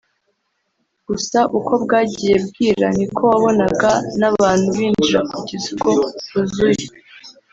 gusa 1.07 1.39
uko 1.57 1.73
bwagiye 1.83 2.35
bwira 2.47 2.87
ni 2.97 3.05
ko 3.15 3.21
wabonaga 3.31 3.89
n’abantu 4.19 4.67
binjira 4.77 5.19
kugeza 5.31 5.67
ubwo 5.73 5.91
huzuye 6.31 6.85